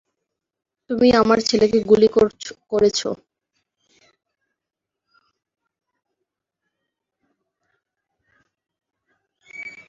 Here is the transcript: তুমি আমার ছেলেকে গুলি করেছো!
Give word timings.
তুমি 0.89 1.07
আমার 1.21 1.39
ছেলেকে 1.49 1.77
গুলি 1.83 2.07
করেছো! 2.71 3.09